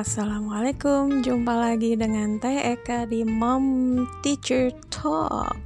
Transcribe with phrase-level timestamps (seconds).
[0.00, 5.60] Assalamualaikum, jumpa lagi dengan Teh Eka di Mom Teacher Talk.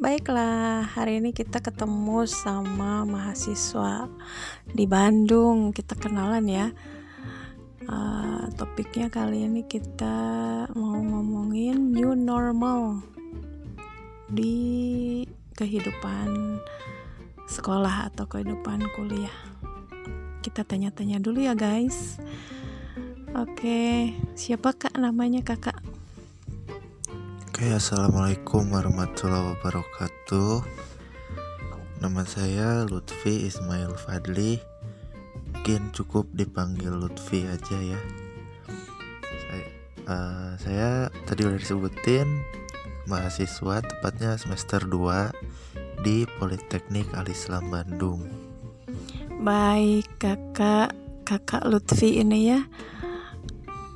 [0.00, 4.08] Baiklah, hari ini kita ketemu sama mahasiswa
[4.72, 5.76] di Bandung.
[5.76, 6.72] Kita kenalan ya.
[7.84, 10.16] Uh, topiknya kali ini kita
[10.72, 13.04] mau ngomongin new normal
[14.32, 16.56] di kehidupan
[17.44, 19.36] sekolah atau kehidupan kuliah.
[20.40, 22.16] Kita tanya-tanya dulu ya guys.
[23.38, 25.78] Oke, siapa kak namanya kakak?
[27.46, 30.66] Oke, assalamualaikum warahmatullahi wabarakatuh.
[32.02, 34.58] Nama saya Lutfi Ismail Fadli.
[35.54, 38.00] Mungkin cukup dipanggil Lutfi aja ya.
[39.22, 39.66] Saya,
[40.10, 40.88] uh, saya
[41.22, 42.26] tadi udah disebutin
[43.06, 48.26] mahasiswa tepatnya semester 2 di Politeknik Alislam Bandung.
[49.38, 50.90] Baik, kakak
[51.22, 52.66] kakak Lutfi ini ya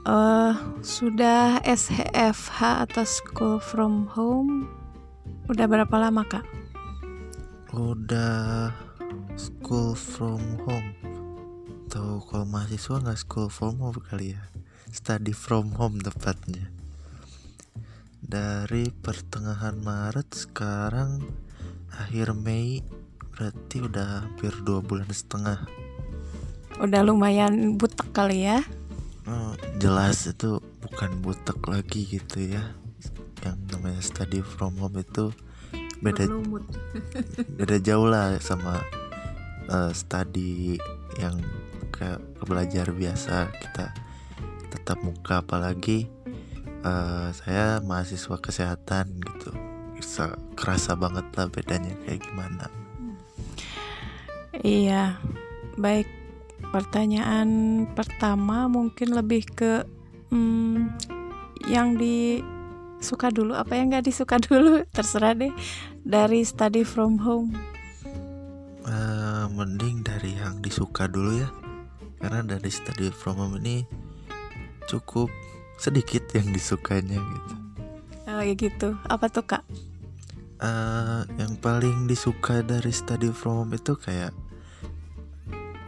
[0.07, 4.67] uh, sudah SHFH atau School from Home?
[5.51, 6.47] Udah berapa lama kak?
[7.75, 8.71] Udah
[9.39, 10.91] School from Home.
[11.93, 14.43] Tahu kalau mahasiswa nggak School from Home kali ya.
[14.93, 16.69] Study from Home tepatnya.
[18.23, 21.21] Dari pertengahan Maret sekarang
[21.93, 22.81] akhir Mei
[23.33, 25.65] berarti udah hampir dua bulan setengah.
[26.81, 28.65] Udah lumayan butek kali ya
[29.29, 32.75] oh, jelas itu bukan butek lagi gitu ya.
[33.43, 35.35] Yang namanya study from home itu
[36.03, 36.27] beda
[37.59, 38.83] beda jauh lah sama
[39.71, 40.79] uh, study
[41.19, 41.39] yang
[41.95, 43.51] kayak belajar biasa.
[43.51, 43.91] Kita
[44.73, 46.09] tetap muka apalagi
[46.83, 49.51] uh, saya mahasiswa kesehatan gitu.
[49.99, 52.67] Bisa kerasa banget lah bedanya kayak gimana.
[54.63, 55.19] Iya
[55.81, 56.22] baik
[56.71, 57.49] pertanyaan
[57.97, 59.83] pertama mungkin lebih ke
[60.31, 60.95] hmm,
[61.67, 64.87] yang disuka dulu apa yang nggak disuka dulu?
[64.95, 65.53] Terserah deh.
[66.03, 67.55] Dari study from home.
[68.83, 71.49] Uh, mending dari yang disuka dulu ya.
[72.19, 73.87] Karena dari study from home ini
[74.87, 75.31] cukup
[75.79, 77.55] sedikit yang disukanya gitu.
[78.31, 78.95] Oh ya gitu.
[79.07, 79.63] Apa tuh kak?
[80.63, 84.31] Uh, yang paling disuka dari study from home itu kayak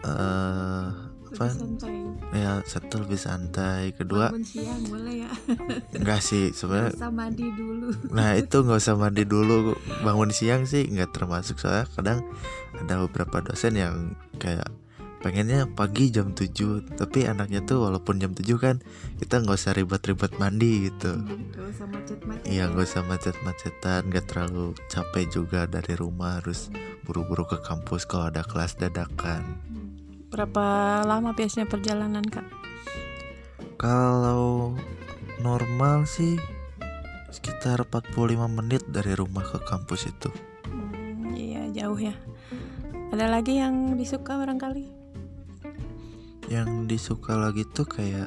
[0.04, 1.04] uh,
[1.34, 1.50] apa?
[1.50, 1.94] santai.
[2.30, 3.90] ya satu lebih santai.
[3.92, 5.32] Kedua bangun siang boleh ya?
[5.98, 7.88] Enggak sih sebenarnya usah mandi dulu.
[8.14, 9.74] Nah itu nggak usah mandi dulu.
[10.06, 11.58] Bangun siang sih nggak termasuk.
[11.58, 12.18] Soalnya kadang
[12.78, 14.70] ada beberapa dosen yang kayak
[15.24, 18.84] pengennya pagi jam 7 tapi anaknya tuh walaupun jam 7 kan
[19.16, 21.16] kita nggak usah ribet-ribet mandi gitu.
[21.24, 21.86] Gak usah
[22.44, 26.44] iya nggak usah macet-macetan nggak terlalu capek juga dari rumah.
[26.44, 26.68] Harus
[27.08, 29.74] buru-buru ke kampus kalau ada kelas dadakan
[30.34, 30.66] berapa
[31.06, 32.42] lama biasanya perjalanan kak?
[33.78, 34.74] Kalau
[35.38, 36.34] normal sih
[37.30, 40.30] sekitar 45 menit dari rumah ke kampus itu.
[40.66, 42.18] Hmm, iya jauh ya.
[43.14, 44.90] Ada lagi yang disuka barangkali?
[46.50, 48.26] Yang disuka lagi tuh kayak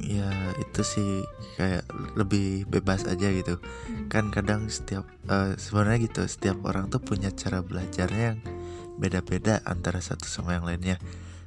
[0.00, 1.10] ya itu sih
[1.60, 1.84] kayak
[2.16, 3.60] lebih bebas aja gitu.
[4.08, 8.40] Kan kadang setiap uh, sebenarnya gitu setiap orang tuh punya cara belajarnya yang
[8.96, 10.96] beda-beda antara satu sama yang lainnya.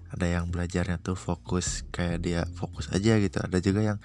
[0.09, 3.37] Ada yang belajarnya tuh fokus kayak dia fokus aja gitu.
[3.37, 3.99] Ada juga yang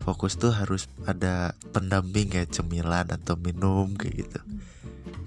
[0.00, 4.40] fokus tuh harus ada pendamping kayak cemilan atau minum kayak gitu.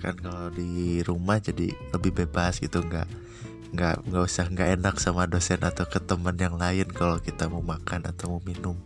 [0.02, 3.10] Kan kalau di rumah jadi lebih bebas gitu nggak
[3.68, 7.62] nggak nggak usah nggak enak sama dosen atau ke teman yang lain kalau kita mau
[7.62, 8.78] makan atau mau minum.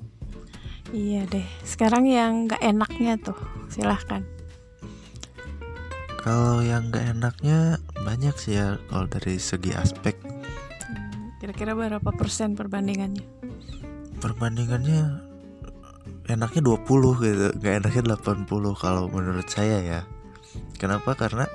[0.92, 3.38] Iya deh sekarang yang nggak enaknya tuh
[3.72, 4.26] silahkan.
[6.22, 10.18] Kalau yang nggak enaknya banyak sih ya kalau dari segi aspek.
[11.42, 13.26] Kira-kira berapa persen perbandingannya?
[14.22, 15.32] Perbandingannya
[16.30, 18.48] enaknya 20 gitu, nggak enaknya 80
[18.78, 20.02] kalau menurut saya ya.
[20.78, 21.18] Kenapa?
[21.18, 21.50] Karena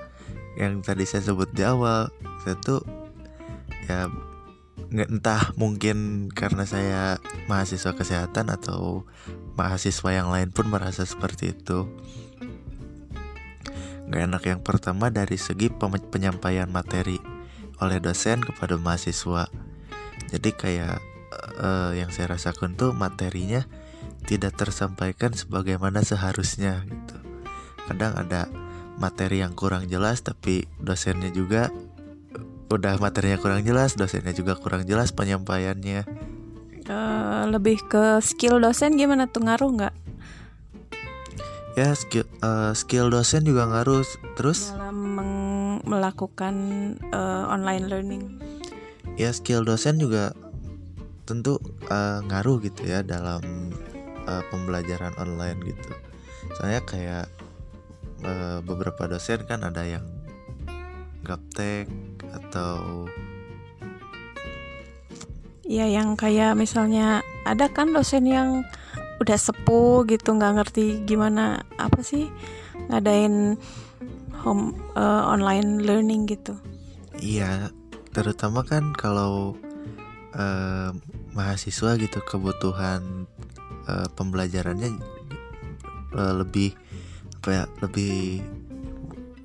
[0.58, 2.10] yang tadi saya sebut di awal,
[2.42, 2.82] saya tuh
[3.86, 4.10] ya
[4.90, 7.18] entah mungkin karena saya
[7.50, 9.02] mahasiswa kesehatan atau
[9.58, 11.90] mahasiswa yang lain pun merasa seperti itu
[14.06, 15.66] Gak enak yang pertama dari segi
[16.10, 17.18] penyampaian materi
[17.82, 19.50] oleh dosen kepada mahasiswa.
[20.30, 20.98] Jadi kayak
[21.60, 23.66] uh, yang saya rasakan tuh materinya
[24.26, 27.16] tidak tersampaikan sebagaimana seharusnya gitu.
[27.86, 28.50] Kadang ada
[28.98, 31.70] materi yang kurang jelas tapi dosennya juga
[32.66, 36.02] udah materinya kurang jelas, dosennya juga kurang jelas penyampaiannya.
[36.86, 39.94] Uh, lebih ke skill dosen gimana tuh ngaruh nggak?
[41.76, 44.02] Ya skill uh, skill dosen juga ngaruh
[44.34, 44.72] terus?
[44.72, 44.98] Dalam
[45.84, 46.54] melakukan
[47.12, 48.24] uh, online learning.
[49.20, 50.32] Ya skill dosen juga
[51.28, 51.60] tentu
[51.92, 53.44] uh, ngaruh gitu ya dalam
[54.24, 55.92] uh, pembelajaran online gitu.
[56.56, 57.28] Saya kayak
[58.24, 60.04] uh, beberapa dosen kan ada yang
[61.22, 61.90] gaptek
[62.32, 63.04] atau
[65.66, 68.62] Iya yang kayak misalnya ada kan dosen yang
[69.16, 72.28] udah sepuh gitu nggak ngerti gimana apa sih
[72.92, 73.56] ngadain
[74.44, 76.54] home uh, online learning gitu.
[77.18, 77.72] Iya,
[78.12, 79.56] terutama kan kalau
[80.36, 80.92] uh,
[81.32, 83.24] mahasiswa gitu kebutuhan
[83.88, 85.00] uh, pembelajarannya
[86.12, 86.76] uh, lebih
[87.40, 88.42] apa ya lebih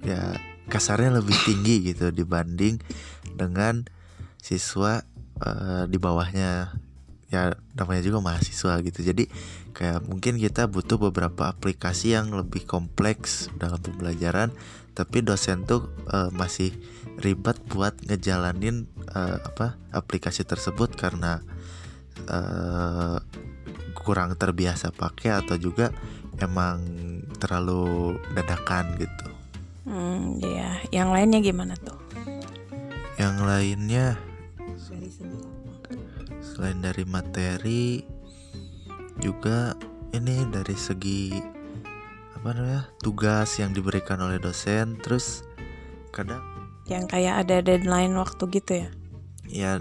[0.01, 0.35] ya
[0.67, 2.81] kasarnya lebih tinggi gitu dibanding
[3.35, 3.85] dengan
[4.41, 5.05] siswa
[5.43, 6.75] uh, di bawahnya
[7.31, 9.23] ya namanya juga mahasiswa gitu jadi
[9.71, 14.51] kayak mungkin kita butuh beberapa aplikasi yang lebih kompleks dalam pembelajaran
[14.91, 16.75] tapi dosen tuh uh, masih
[17.23, 21.39] ribet buat ngejalanin uh, apa aplikasi tersebut karena
[22.27, 23.23] uh,
[23.95, 25.95] kurang terbiasa pakai atau juga
[26.41, 26.83] emang
[27.37, 29.25] terlalu dadakan gitu.
[29.85, 30.81] Hmm, ya.
[30.89, 31.97] Yang lainnya gimana tuh?
[33.17, 34.05] Yang lainnya
[36.51, 38.03] selain dari materi
[39.23, 39.71] juga
[40.11, 41.31] ini dari segi
[42.35, 45.47] apa namanya tugas yang diberikan oleh dosen terus
[46.11, 46.43] kadang
[46.91, 48.87] yang kayak ada deadline waktu gitu ya?
[49.47, 49.71] Ya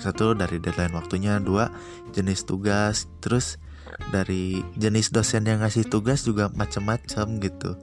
[0.00, 1.68] satu dari deadline waktunya dua
[2.16, 3.60] jenis tugas terus
[4.08, 7.76] dari jenis dosen yang ngasih tugas juga macam-macam gitu.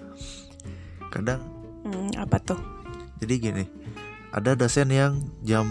[1.13, 1.45] Kadang
[1.85, 2.57] hmm, apa tuh?
[3.21, 3.65] Jadi gini
[4.29, 5.65] ada dosen yang jam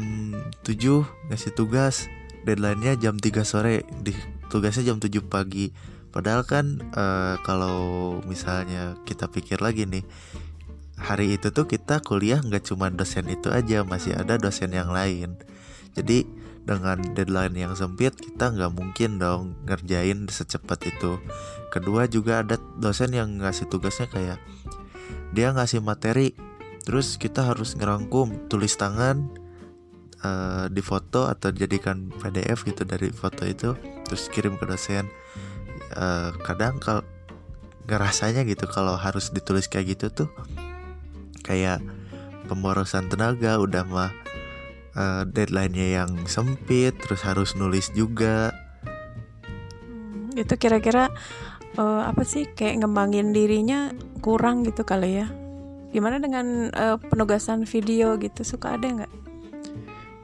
[0.66, 2.10] 7 ngasih tugas
[2.44, 4.14] deadline-nya jam 3 sore di
[4.52, 5.70] tugasnya jam 7 pagi.
[6.08, 10.02] Padahal kan uh, kalau misalnya kita pikir lagi nih
[10.98, 15.38] hari itu tuh kita kuliah nggak cuma dosen itu aja masih ada dosen yang lain.
[15.94, 16.26] Jadi
[16.68, 21.16] dengan deadline yang sempit kita nggak mungkin dong ngerjain secepat itu.
[21.72, 24.38] Kedua juga ada dosen yang ngasih tugasnya kayak
[25.32, 26.32] dia ngasih materi
[26.88, 29.28] terus kita harus ngerangkum tulis tangan
[30.24, 33.74] uh, di foto atau jadikan PDF gitu dari foto itu
[34.06, 35.06] terus kirim ke dosen.
[35.94, 37.02] Uh, kadang kalau
[37.88, 40.28] ngerasanya gitu kalau harus ditulis kayak gitu tuh
[41.40, 41.80] kayak
[42.44, 44.12] pemborosan tenaga udah mah
[44.92, 48.52] uh, deadline-nya yang sempit terus harus nulis juga.
[49.84, 51.08] Hmm, itu kira-kira
[51.80, 55.26] uh, apa sih kayak ngembangin dirinya kurang gitu kali ya?
[55.88, 59.27] Gimana dengan uh, penugasan video gitu suka ada nggak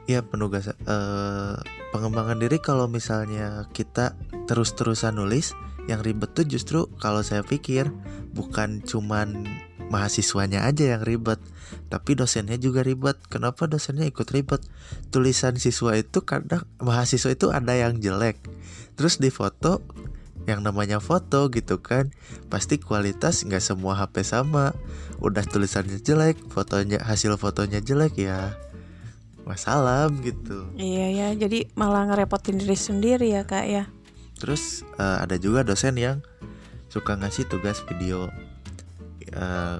[0.05, 1.57] ya penugasan uh,
[1.89, 4.13] pengembangan diri kalau misalnya kita
[4.45, 7.89] terus-terusan nulis yang ribet tuh justru kalau saya pikir
[8.33, 9.45] bukan cuman
[9.89, 11.37] mahasiswanya aja yang ribet
[11.89, 13.17] tapi dosennya juga ribet.
[13.29, 14.61] Kenapa dosennya ikut ribet?
[15.09, 18.41] Tulisan siswa itu kadang mahasiswa itu ada yang jelek.
[18.97, 19.81] Terus di foto
[20.45, 22.13] yang namanya foto gitu kan
[22.53, 24.73] pasti kualitas nggak semua HP sama.
[25.21, 28.53] Udah tulisannya jelek fotonya hasil fotonya jelek ya
[29.45, 30.67] wassalam gitu.
[30.75, 31.27] Iya ya.
[31.37, 33.83] Jadi malah ngerepotin diri sendiri ya kak ya.
[34.41, 36.19] Terus uh, ada juga dosen yang
[36.89, 38.27] suka ngasih tugas video.
[39.31, 39.79] Uh,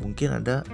[0.00, 0.64] mungkin ada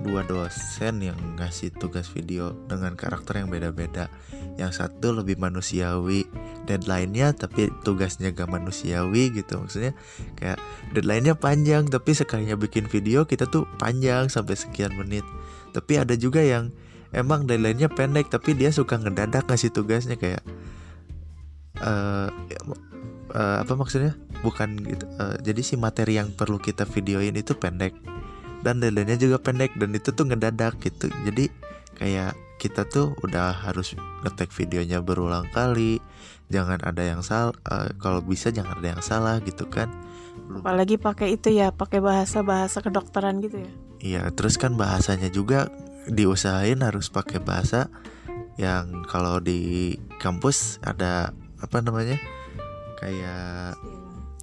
[0.00, 4.08] dua dosen yang ngasih tugas video dengan karakter yang beda-beda.
[4.56, 6.24] Yang satu lebih manusiawi
[6.64, 9.60] deadline-nya tapi tugasnya gak manusiawi gitu.
[9.60, 9.92] Maksudnya
[10.36, 10.60] kayak
[10.96, 15.24] deadline-nya panjang tapi sekalinya bikin video kita tuh panjang sampai sekian menit.
[15.76, 16.72] Tapi ada juga yang
[17.10, 20.42] emang deadline-nya pendek tapi dia suka ngedadak ngasih tugasnya kayak
[21.82, 22.28] uh,
[23.34, 24.14] uh, apa maksudnya?
[24.40, 27.94] Bukan gitu uh, jadi si materi yang perlu kita videoin itu pendek.
[28.60, 31.08] Dan deadline-nya juga pendek dan itu tuh ngedadak gitu.
[31.24, 31.48] Jadi
[31.96, 35.96] kayak kita tuh udah harus ngetek videonya berulang kali
[36.52, 39.88] jangan ada yang salah uh, kalau bisa jangan ada yang salah gitu kan.
[40.50, 43.72] Apalagi pakai itu ya pakai bahasa bahasa kedokteran gitu ya.
[44.00, 45.72] Iya terus kan bahasanya juga
[46.08, 47.92] diusahain harus pakai bahasa
[48.56, 52.16] yang kalau di kampus ada apa namanya
[53.00, 53.76] kayak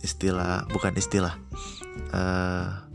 [0.02, 1.38] istilah bukan istilah
[2.14, 2.88] uh,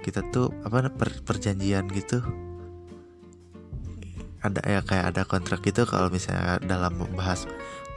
[0.00, 2.24] kita tuh apa per, perjanjian gitu.
[4.40, 7.44] Ada ya kayak ada kontrak gitu kalau misalnya dalam membahas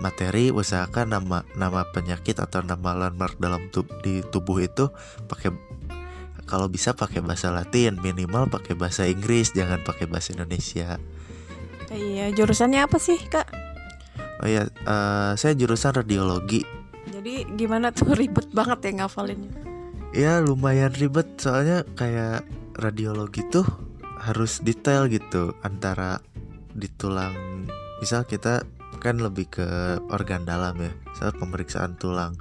[0.04, 4.92] materi usahakan nama nama penyakit atau nama landmark dalam tub, di tubuh itu
[5.32, 5.56] pakai
[6.44, 11.00] kalau bisa pakai bahasa Latin minimal pakai bahasa Inggris jangan pakai bahasa Indonesia.
[11.94, 13.48] Iya jurusannya apa sih kak?
[14.42, 16.66] Oh ya uh, saya jurusan radiologi.
[17.08, 19.54] Jadi gimana tuh ribet banget ya ngafalinnya?
[20.14, 21.40] Ya lumayan ribet.
[21.40, 22.44] Soalnya kayak
[22.76, 23.66] radiologi tuh
[24.20, 26.20] harus detail gitu antara
[26.74, 27.36] di tulang.
[28.02, 28.66] Misal kita
[29.00, 29.68] kan lebih ke
[30.10, 32.40] organ dalam ya saat pemeriksaan tulang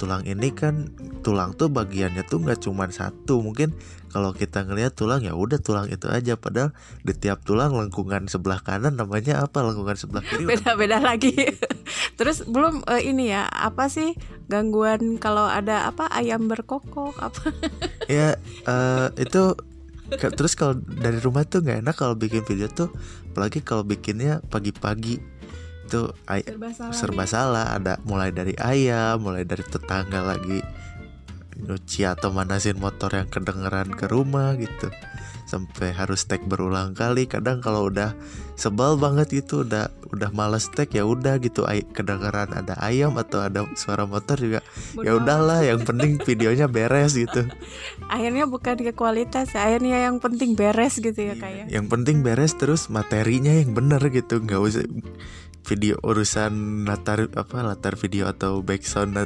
[0.00, 0.88] tulang ini kan
[1.20, 3.44] tulang tuh bagiannya tuh nggak cuma satu.
[3.44, 3.76] Mungkin
[4.08, 6.40] kalau kita ngelihat tulang ya udah tulang itu aja.
[6.40, 6.72] Padahal
[7.04, 9.60] di tiap tulang lengkungan sebelah kanan namanya apa?
[9.60, 10.48] Lengkungan sebelah kiri.
[10.56, 11.36] Beda-beda lagi.
[12.18, 14.16] Terus belum uh, ini ya apa sih
[14.48, 17.52] gangguan kalau ada apa ayam berkokok apa?
[18.10, 18.34] Ya
[18.66, 19.54] uh, itu
[20.10, 22.90] terus kalau dari rumah tuh nggak enak kalau bikin video tuh.
[23.30, 25.22] Apalagi kalau bikinnya pagi-pagi
[25.90, 27.66] itu serba salah, serba salah.
[27.74, 30.62] Ada mulai dari ayam mulai dari tetangga lagi
[31.60, 34.88] nyuci atau manasin motor yang kedengeran ke rumah gitu.
[35.50, 37.26] Sampai harus tag berulang kali.
[37.26, 38.14] Kadang kalau udah
[38.54, 41.66] sebel banget gitu udah udah males tag ya udah gitu.
[41.66, 44.62] Ay kedengeran ada ayam atau ada suara motor juga
[45.02, 47.50] ya udahlah yang penting videonya beres gitu.
[48.14, 51.82] Akhirnya bukan ke kualitas akhirnya yang penting beres gitu ya kayak ya.
[51.82, 54.38] yang penting beres terus materinya yang bener gitu.
[54.38, 54.86] Nggak usah
[55.64, 59.16] video urusan latar apa latar video atau backsound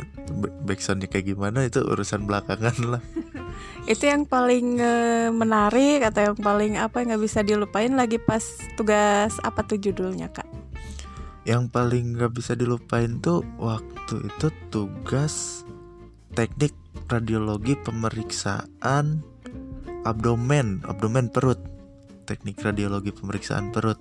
[0.67, 3.03] backsoundnya kayak gimana itu urusan belakangan lah.
[3.85, 8.43] Itu yang paling uh, menarik atau yang paling apa nggak bisa dilupain lagi pas
[8.75, 10.49] tugas apa tuh judulnya kak?
[11.45, 15.62] Yang paling nggak bisa dilupain tuh waktu itu tugas
[16.33, 16.73] teknik
[17.07, 19.21] radiologi pemeriksaan
[20.09, 21.61] abdomen abdomen perut.
[22.25, 24.00] Teknik radiologi pemeriksaan perut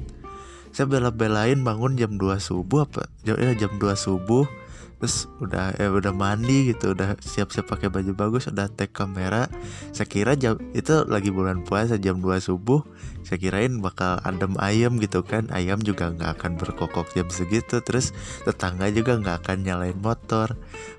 [0.73, 3.05] saya bela-belain bangun jam 2 subuh apa?
[3.21, 4.49] Jam ya jam 2 subuh.
[4.97, 9.51] Terus udah ya udah mandi gitu udah siap-siap pakai baju bagus udah tag kamera.
[9.91, 12.81] Saya kira jam itu lagi bulan puasa jam 2 subuh.
[13.21, 15.51] Saya kirain bakal adem ayam gitu kan.
[15.51, 17.83] Ayam juga nggak akan berkokok jam segitu.
[17.83, 18.15] Terus
[18.47, 20.55] tetangga juga nggak akan nyalain motor.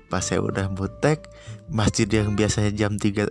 [0.07, 1.25] Pas saya udah butek
[1.73, 3.27] masjid yang biasanya jam 3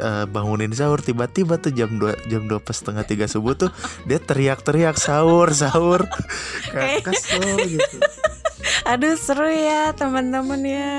[0.00, 3.70] uh, bangunin sahur tiba-tiba tuh jam 2 jam dua pas setengah tiga subuh tuh
[4.08, 6.06] dia teriak-teriak sahur sahur.
[6.72, 7.96] Kayak kesel gitu.
[8.90, 10.92] Aduh seru ya teman-teman ya.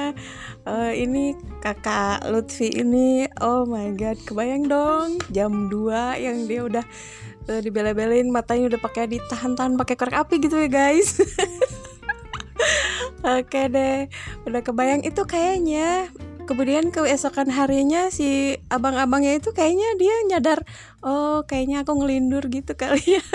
[0.65, 6.85] Uh, ini kakak Lutfi ini oh my god kebayang dong jam 2 yang dia udah
[7.49, 11.21] uh, dibela-belain matanya udah pakai ditahan-tahan pakai korek api gitu ya guys.
[13.25, 14.05] Oke deh,
[14.45, 16.13] udah kebayang itu kayaknya
[16.45, 20.59] kemudian keesokan harinya si abang-abangnya itu kayaknya dia nyadar
[21.01, 23.25] oh kayaknya aku ngelindur gitu kali ya.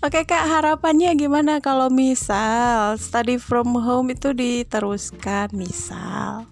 [0.00, 1.60] Oke kak harapannya gimana?
[1.60, 6.48] Kalau misal study from home itu diteruskan misal.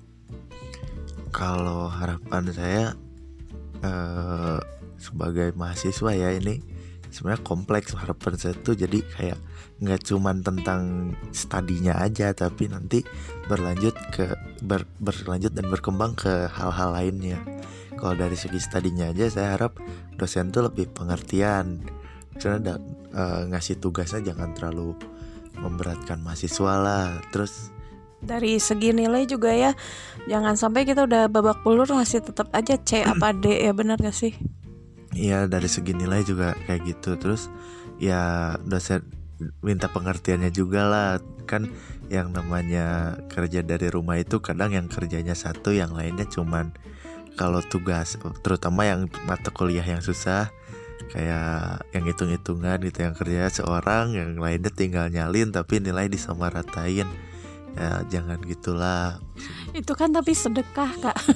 [1.32, 2.84] Kalau harapan saya
[3.84, 4.60] uh,
[5.00, 6.60] sebagai mahasiswa ya ini
[7.08, 8.76] sebenarnya kompleks harapan saya tuh.
[8.76, 9.40] Jadi kayak
[9.78, 13.06] nggak cuman tentang studinya aja tapi nanti
[13.46, 17.38] berlanjut ke ber, berlanjut dan berkembang ke hal-hal lainnya.
[17.94, 19.78] Kalau dari segi studinya aja saya harap
[20.18, 21.82] dosen tuh lebih pengertian.
[22.38, 22.74] Karena da,
[23.10, 24.94] e, ngasih tugasnya jangan terlalu
[25.58, 27.18] memberatkan mahasiswa lah.
[27.34, 27.70] Terus
[28.18, 29.78] dari segi nilai juga ya
[30.26, 34.14] jangan sampai kita udah babak belur masih tetap aja C apa D ya benar gak
[34.14, 34.34] sih?
[35.14, 37.14] Iya dari segi nilai juga kayak gitu.
[37.18, 37.50] Terus
[37.98, 39.17] ya dosen
[39.62, 41.10] minta pengertiannya juga lah.
[41.48, 41.72] Kan
[42.12, 46.72] yang namanya kerja dari rumah itu kadang yang kerjanya satu yang lainnya cuman
[47.38, 50.50] kalau tugas terutama yang mata kuliah yang susah
[51.08, 57.08] kayak yang hitung-hitungan gitu yang kerja seorang yang lainnya tinggal nyalin tapi nilai disamaratain.
[57.78, 59.22] Ya jangan gitulah.
[59.70, 61.18] Itu kan tapi sedekah kak.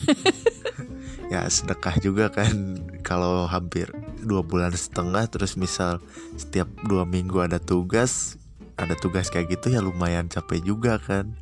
[1.32, 2.76] Ya sedekah juga kan.
[3.00, 3.88] Kalau hampir
[4.22, 5.98] dua bulan setengah terus misal
[6.38, 8.38] setiap dua minggu ada tugas
[8.78, 11.34] ada tugas kayak gitu ya lumayan capek juga kan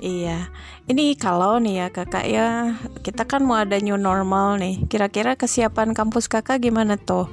[0.00, 0.48] Iya,
[0.88, 2.72] ini kalau nih ya kakak ya,
[3.04, 4.88] kita kan mau ada new normal nih.
[4.88, 7.28] Kira-kira kesiapan kampus kakak gimana tuh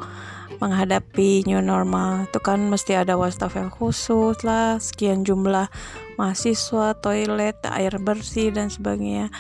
[0.60, 2.28] menghadapi new normal?
[2.28, 5.72] Itu kan mesti ada wastafel khusus lah, sekian jumlah
[6.20, 9.32] mahasiswa, toilet, air bersih dan sebagainya.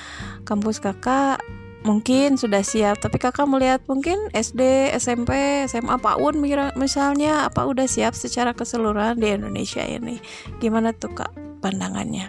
[0.48, 1.44] Kampus kakak
[1.88, 3.00] mungkin sudah siap.
[3.00, 6.36] Tapi kakak melihat mungkin SD SMP SMA PAUD
[6.75, 10.20] misalnya apa udah siap secara keseluruhan di Indonesia ini?
[10.60, 11.32] Gimana tuh kak
[11.63, 12.27] pandangannya?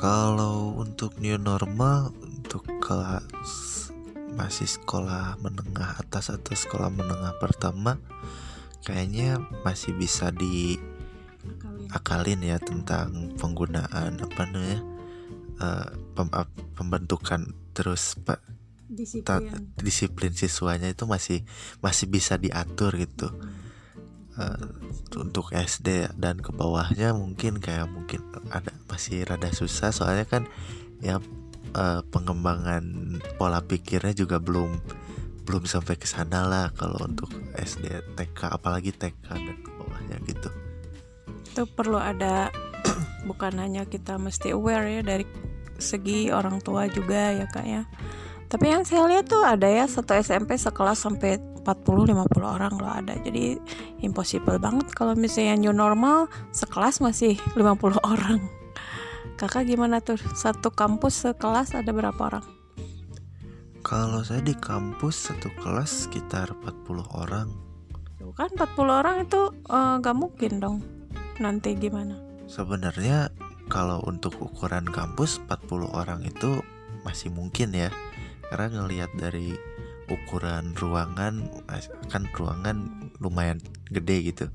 [0.00, 3.92] Kalau untuk new normal untuk kelas
[4.38, 7.98] masih sekolah menengah atas atau sekolah menengah pertama
[8.86, 10.78] kayaknya masih bisa di
[11.90, 14.80] akalin ya tentang penggunaan apa namanya
[15.58, 15.90] uh,
[16.78, 18.42] pembentukan terus pak
[18.90, 19.70] disiplin.
[19.78, 21.46] disiplin siswanya itu masih
[21.78, 23.30] masih bisa diatur gitu.
[24.38, 24.70] Uh,
[25.18, 29.94] untuk SD dan ke bawahnya mungkin kayak mungkin ada masih rada susah.
[29.94, 30.50] Soalnya kan
[30.98, 31.22] ya
[31.78, 32.82] uh, pengembangan
[33.38, 34.74] pola pikirnya juga belum
[35.46, 40.50] belum sampai ke sana lah kalau untuk SD TK apalagi TK dan ke bawahnya gitu.
[41.46, 42.50] Itu perlu ada
[43.28, 45.26] bukan hanya kita mesti aware ya dari
[45.78, 47.82] segi orang tua juga ya kak ya.
[48.48, 53.12] Tapi yang saya lihat tuh ada ya satu SMP sekelas sampai 40-50 orang loh ada.
[53.20, 53.60] Jadi
[54.00, 58.40] impossible banget kalau misalnya new normal sekelas masih 50 orang.
[59.36, 60.18] Kakak gimana tuh?
[60.34, 62.46] Satu kampus sekelas ada berapa orang?
[63.84, 67.48] Kalau saya di kampus satu kelas sekitar 40 orang.
[68.34, 70.76] Kan 40 orang itu uh, gak mungkin dong.
[71.38, 72.18] Nanti gimana?
[72.48, 73.28] Sebenarnya
[73.68, 76.64] kalau untuk ukuran kampus 40 orang itu
[77.04, 77.92] masih mungkin ya.
[78.48, 79.52] Karena ngelihat dari
[80.08, 81.46] ukuran ruangan
[82.08, 83.60] kan ruangan lumayan
[83.92, 84.46] gede gitu.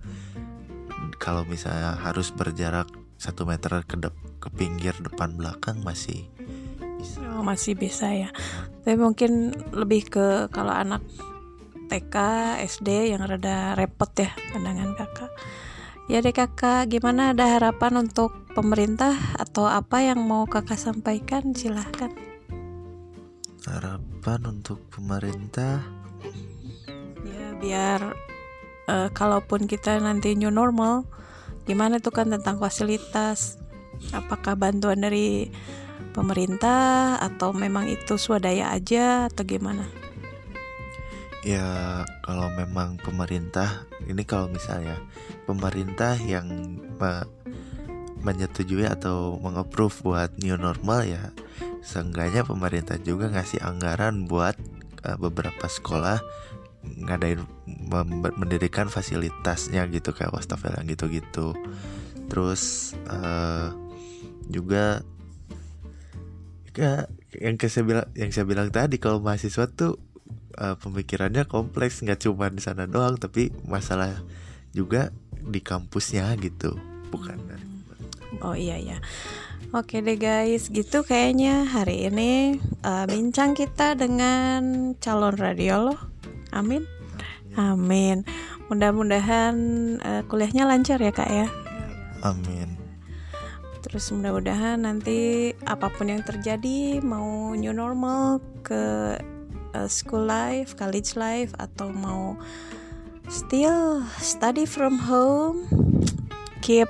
[1.21, 2.89] Kalau misalnya harus berjarak
[3.21, 6.27] satu meter ke de- ke pinggir depan belakang masih
[6.99, 7.21] bisa.
[7.37, 8.29] Oh, masih bisa ya.
[8.83, 11.05] Tapi mungkin lebih ke kalau anak
[11.87, 12.15] TK
[12.65, 15.31] SD yang rada repot ya pandangan kakak
[16.11, 21.55] ya deh kakak gimana ada harapan untuk pemerintah atau apa yang mau kakak sampaikan?
[21.55, 22.11] Silahkan.
[23.63, 25.79] Harapan untuk pemerintah?
[27.23, 28.11] Ya biar
[28.91, 31.07] uh, kalaupun kita nanti new normal
[31.63, 33.55] gimana tuh kan tentang fasilitas?
[34.11, 35.47] Apakah bantuan dari
[36.11, 40.02] pemerintah atau memang itu swadaya aja atau gimana
[41.43, 44.95] ya kalau memang pemerintah ini kalau misalnya
[45.43, 47.27] pemerintah yang me
[48.23, 51.35] menyetujui atau mengapprove buat new normal ya
[51.83, 54.55] seenggaknya pemerintah juga ngasih anggaran buat
[55.03, 56.23] uh, beberapa sekolah
[56.83, 57.43] ngadain
[58.39, 61.55] mendirikan fasilitasnya gitu kayak wastafel yang gitu-gitu.
[62.27, 63.71] Terus uh,
[64.51, 65.03] juga
[66.75, 67.07] ya,
[67.39, 69.99] yang saya bilang yang saya bilang tadi kalau mahasiswa tuh
[70.57, 74.21] uh, pemikirannya kompleks nggak cuma di sana doang tapi masalah
[74.73, 76.75] juga di kampusnya gitu
[77.13, 77.65] bukan dari
[78.41, 78.97] oh iya ya
[79.73, 85.99] Oke deh guys, gitu kayaknya hari ini uh, bincang kita dengan calon radio loh.
[86.53, 86.85] Amin.
[87.57, 88.21] Amin.
[88.69, 89.55] Mudah-mudahan
[89.97, 91.49] uh, kuliahnya lancar ya kak ya.
[92.21, 92.77] Amin.
[93.81, 99.17] Terus mudah-mudahan nanti apa pun yang terjadi mau new normal ke
[99.73, 102.37] uh, school life, college life atau mau
[103.27, 105.67] still study from home,
[106.61, 106.87] keep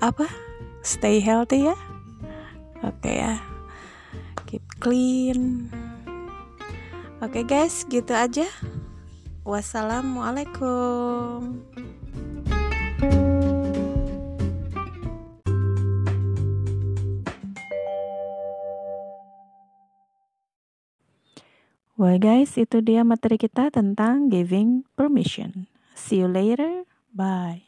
[0.00, 0.26] apa?
[0.82, 1.76] Stay healthy ya.
[2.84, 3.40] Oke okay, ya.
[4.46, 5.70] Keep clean.
[7.24, 8.44] Oke okay, guys, gitu aja.
[9.46, 11.64] Wassalamualaikum.
[21.96, 25.64] Well guys, itu dia materi kita tentang giving permission.
[25.96, 26.84] See you later.
[27.16, 27.64] Bye.